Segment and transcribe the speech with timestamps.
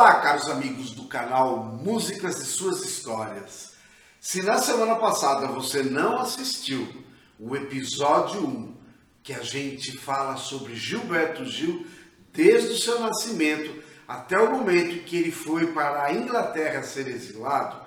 [0.00, 3.72] Olá, caros amigos do canal Músicas e Suas Histórias.
[4.20, 6.86] Se na semana passada você não assistiu
[7.36, 8.76] o episódio 1,
[9.24, 11.84] que a gente fala sobre Gilberto Gil
[12.32, 17.80] desde o seu nascimento até o momento que ele foi para a Inglaterra ser exilado,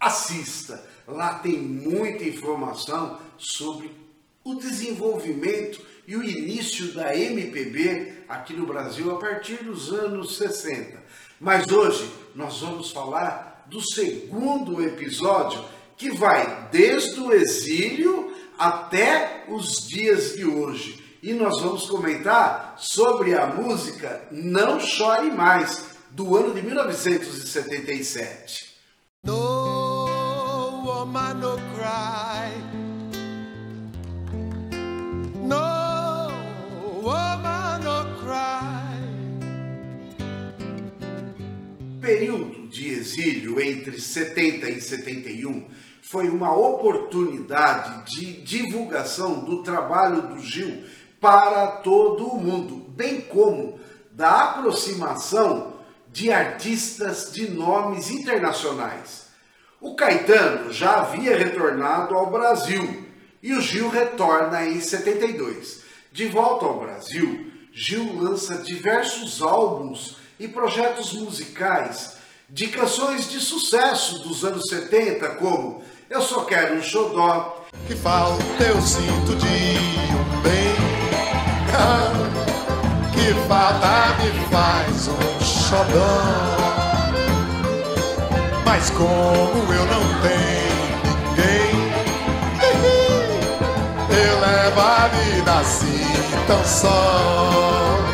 [0.00, 0.84] assista.
[1.06, 3.94] Lá tem muita informação sobre
[4.42, 11.04] o desenvolvimento e o início da MPB aqui no Brasil a partir dos anos 60.
[11.44, 15.62] Mas hoje nós vamos falar do segundo episódio
[15.94, 21.18] que vai desde o exílio até os dias de hoje.
[21.22, 28.76] E nós vamos comentar sobre a música Não Chore Mais, do ano de 1977.
[29.22, 30.06] No
[30.82, 32.73] woman no cry.
[42.04, 45.66] Período de exílio entre 70 e 71
[46.02, 50.84] foi uma oportunidade de divulgação do trabalho do Gil
[51.18, 53.80] para todo o mundo, bem como
[54.12, 55.78] da aproximação
[56.12, 59.28] de artistas de nomes internacionais.
[59.80, 63.06] O Caetano já havia retornado ao Brasil
[63.42, 65.82] e o Gil retorna em 72.
[66.12, 72.14] De volta ao Brasil, Gil lança diversos álbuns e projetos musicais
[72.48, 78.62] de canções de sucesso dos anos 70, como Eu Só Quero um Xodó, Que falta
[78.62, 80.74] eu sinto de um bem.
[83.12, 86.64] Que falta me faz um xodó.
[88.64, 90.74] Mas como eu não tenho
[91.04, 91.74] ninguém,
[94.28, 96.04] eu levo a vida assim
[96.46, 98.13] tão só.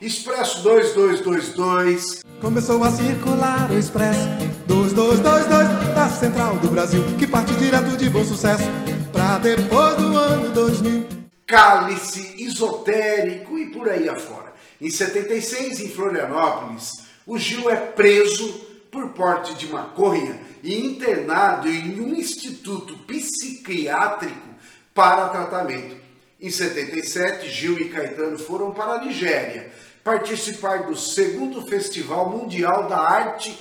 [0.00, 4.26] Expresso 2222, Começou a circular o Expresso
[4.66, 5.46] 2222
[5.94, 8.64] da Central do Brasil, que parte direto de bom sucesso
[9.12, 11.06] pra depois do ano 2000.
[11.46, 14.54] Cálice, Esotérico e por aí afora.
[14.80, 18.48] Em 76, em Florianópolis, o Gil é preso
[18.90, 24.48] por porte de maconha e internado em um instituto psiquiátrico
[24.94, 25.96] para tratamento.
[26.40, 29.70] Em 77, Gil e Caetano foram para a Nigéria
[30.02, 33.58] participar do segundo Festival Mundial da Arte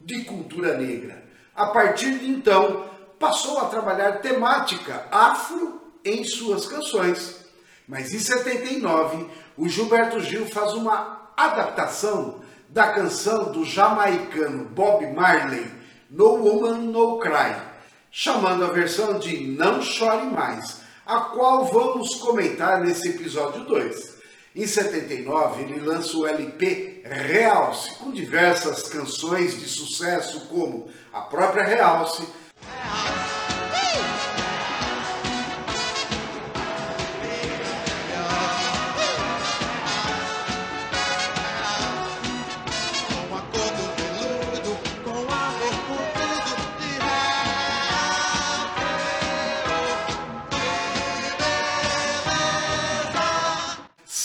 [0.00, 1.22] de Cultura Negra.
[1.54, 2.84] A partir de então,
[3.18, 7.44] passou a trabalhar temática afro em suas canções.
[7.86, 15.70] Mas em 79, o Gilberto Gil faz uma adaptação da canção do jamaicano Bob Marley,
[16.10, 17.54] No Woman No Cry,
[18.10, 24.13] chamando a versão de Não Chore Mais, a qual vamos comentar nesse episódio 2.
[24.54, 31.64] Em 79, ele lança o LP Realce, com diversas canções de sucesso, como a própria
[31.64, 32.22] Realce,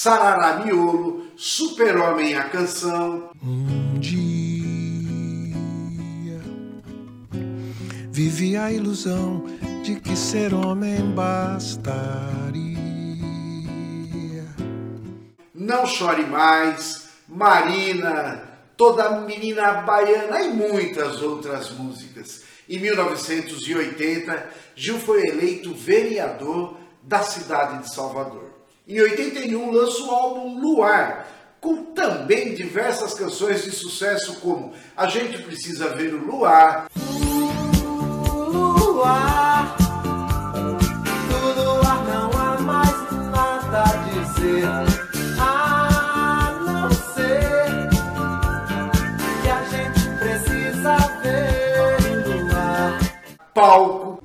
[0.02, 4.22] Sarará Miolo, Super-Homem a Canção, Um dia
[8.10, 9.44] vivi a ilusão
[9.84, 11.98] de que ser homem bastaria.
[15.54, 18.42] Não Chore Mais, Marina,
[18.78, 22.44] Toda Menina Baiana e muitas outras músicas.
[22.70, 28.49] Em 1980, Gil foi eleito vereador da cidade de Salvador.
[28.90, 31.28] Em 81, lança o álbum Luar,
[31.62, 36.88] com também diversas canções de sucesso como A Gente Precisa Ver o Luar,
[38.48, 39.78] luar,
[41.28, 44.66] do luar não há mais nada a dizer,
[45.40, 47.90] a não ser
[49.44, 53.00] que a gente precisa ver o luar.
[53.54, 54.19] Palco,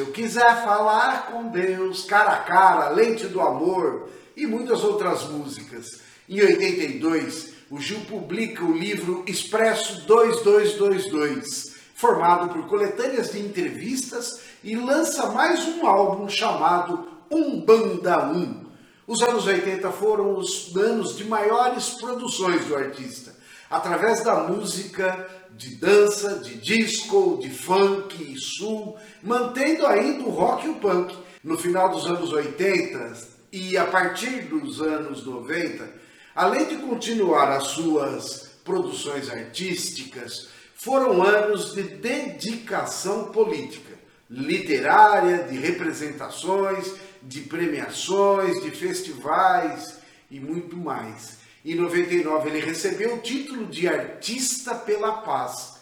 [0.00, 6.00] eu quiser falar com Deus, cara a cara, lente do amor e muitas outras músicas.
[6.26, 14.74] Em 82, o Gil publica o livro Expresso 2222, formado por coletâneas de entrevistas e
[14.74, 18.70] lança mais um álbum chamado Umbanda 1.
[19.06, 23.38] Os anos 80 foram os anos de maiores produções do artista.
[23.70, 25.28] através da música
[25.60, 31.14] de dança, de disco, de funk e sul, mantendo ainda o rock e o punk.
[31.44, 35.86] No final dos anos 80 e a partir dos anos 90,
[36.34, 43.98] além de continuar as suas produções artísticas, foram anos de dedicação política,
[44.30, 49.98] literária, de representações, de premiações, de festivais
[50.30, 51.39] e muito mais.
[51.64, 55.78] Em 99 ele recebeu o título de Artista pela Paz,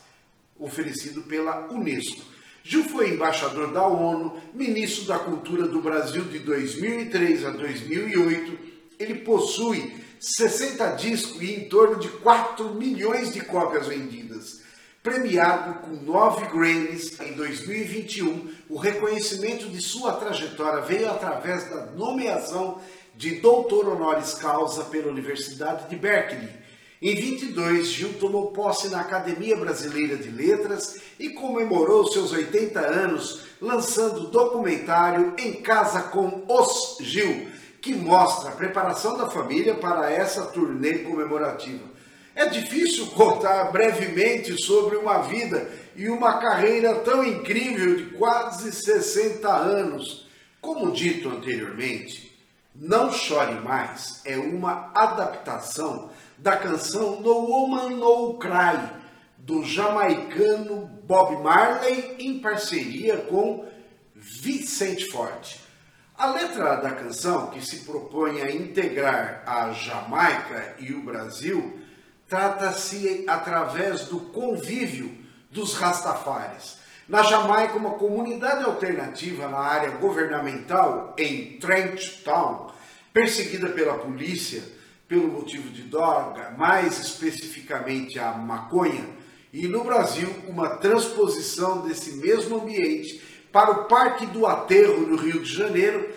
[0.58, 2.20] oferecido pela Unesco.
[2.64, 8.58] Gil foi embaixador da ONU, ministro da Cultura do Brasil de 2003 a 2008.
[8.98, 14.62] Ele possui 60 discos e em torno de 4 milhões de cópias vendidas.
[15.00, 22.80] Premiado com 9 Grammys em 2021, o reconhecimento de sua trajetória veio através da nomeação
[23.18, 26.48] de doutor honoris causa pela Universidade de Berkeley.
[27.02, 33.40] Em 22, Gil tomou posse na Academia Brasileira de Letras e comemorou seus 80 anos
[33.60, 37.48] lançando o documentário Em Casa com os Gil,
[37.80, 41.84] que mostra a preparação da família para essa turnê comemorativa.
[42.36, 49.48] É difícil contar brevemente sobre uma vida e uma carreira tão incrível de quase 60
[49.48, 50.28] anos.
[50.60, 52.27] Como dito anteriormente,
[52.80, 58.88] não Chore Mais é uma adaptação da canção No Woman No Cry,
[59.38, 63.66] do jamaicano Bob Marley em parceria com
[64.14, 65.60] Vicente Forte.
[66.16, 71.80] A letra da canção, que se propõe a integrar a Jamaica e o Brasil,
[72.28, 75.16] trata-se através do convívio
[75.50, 76.78] dos Rastafares.
[77.08, 82.70] Na Jamaica, uma comunidade alternativa na área governamental, em Trent Town,
[83.14, 84.62] perseguida pela polícia
[85.08, 89.06] pelo motivo de droga, mais especificamente a maconha,
[89.50, 95.42] e no Brasil uma transposição desse mesmo ambiente para o Parque do Aterro, no Rio
[95.42, 96.10] de Janeiro,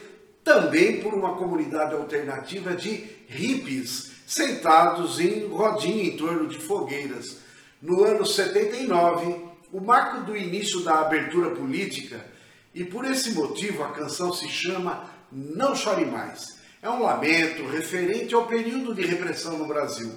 [0.43, 7.37] também por uma comunidade alternativa de hippies sentados em rodinha em torno de fogueiras.
[7.81, 12.25] No ano 79, o marco do início da abertura política,
[12.73, 18.33] e por esse motivo a canção se chama Não Chore Mais é um lamento referente
[18.33, 20.11] ao período de repressão no Brasil,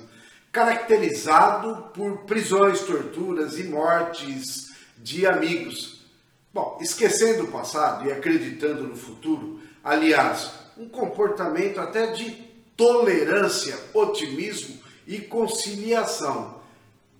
[0.51, 6.07] caracterizado por prisões, torturas e mortes de amigos.
[6.53, 12.31] Bom, esquecendo o passado e acreditando no futuro, aliás, um comportamento até de
[12.77, 16.63] tolerância, otimismo e conciliação.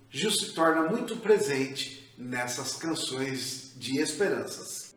[0.09, 4.95] Gil se torna muito presente nessas canções de esperanças.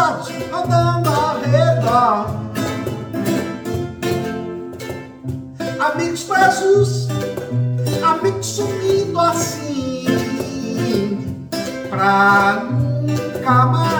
[0.00, 2.26] Andando a redor.
[5.78, 7.08] Amigos presos,
[8.02, 10.06] amigos sumindo assim,
[11.90, 13.99] pra nunca mais.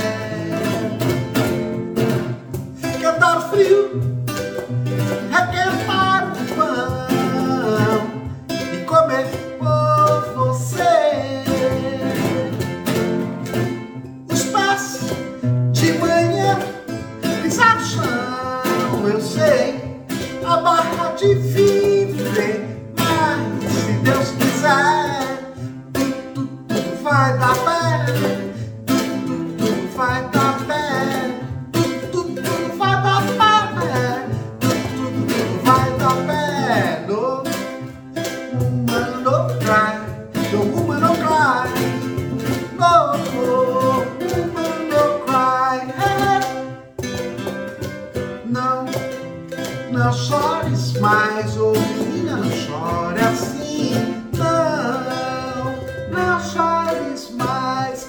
[49.91, 53.91] não chores mais, ô menina, não chore assim.
[54.37, 58.07] Não, não chores mais.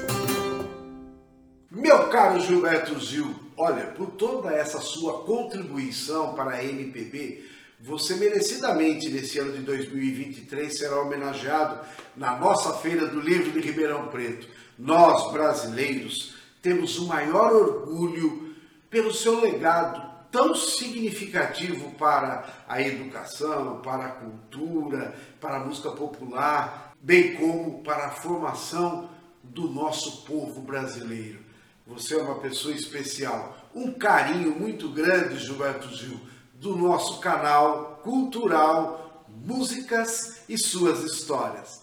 [1.70, 7.44] Meu caro Gilberto Gil, olha, por toda essa sua contribuição para a MPB,
[7.80, 11.80] você merecidamente nesse ano de 2023 será homenageado
[12.16, 14.46] na nossa Feira do Livro de Ribeirão Preto.
[14.78, 18.54] Nós, brasileiros, temos o maior orgulho
[18.88, 26.94] pelo seu legado tão significativo para a educação, para a cultura, para a música popular,
[27.00, 29.10] bem como para a formação
[29.44, 31.40] do nosso povo brasileiro.
[31.86, 33.56] Você é uma pessoa especial.
[33.74, 36.18] Um carinho muito grande, Gilberto Gil,
[36.54, 41.82] do nosso canal cultural Músicas e Suas Histórias.